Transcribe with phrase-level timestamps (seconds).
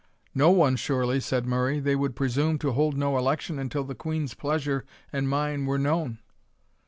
[0.33, 4.33] "No one surely," said Murray; "they would presume to hold no election until the Queen's
[4.33, 6.17] pleasure and mine were known?"